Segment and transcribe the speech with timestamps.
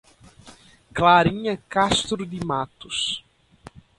[0.95, 3.23] Clarinha Castro de Matos